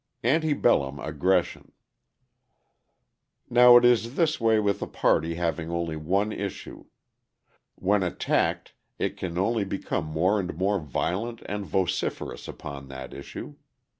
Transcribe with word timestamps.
Ante 0.23 0.53
bellum 0.53 0.97
Aggression 0.97 1.73
Now 3.51 3.77
it 3.77 3.85
is 3.85 4.15
this 4.15 4.41
way 4.41 4.59
with 4.59 4.81
a 4.81 4.87
party 4.87 5.35
having 5.35 5.69
only 5.69 5.95
one 5.95 6.31
issue: 6.31 6.85
when 7.75 8.01
attacked, 8.01 8.73
it 8.97 9.15
can 9.15 9.37
only 9.37 9.63
become 9.63 10.05
more 10.05 10.39
and 10.39 10.55
more 10.57 10.79
violent 10.79 11.43
and 11.45 11.67
vociferous 11.67 12.47
upon 12.47 12.87
that 12.87 13.13
issue. 13.13 13.57